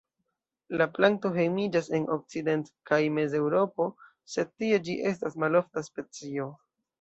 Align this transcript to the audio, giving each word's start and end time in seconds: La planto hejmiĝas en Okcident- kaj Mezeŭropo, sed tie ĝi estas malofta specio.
La 0.81 0.85
planto 0.93 1.29
hejmiĝas 1.35 1.89
en 1.97 2.07
Okcident- 2.15 2.71
kaj 2.93 2.99
Mezeŭropo, 3.19 3.87
sed 4.37 4.51
tie 4.65 4.81
ĝi 4.89 4.97
estas 5.13 5.39
malofta 5.45 5.85
specio. 5.91 6.51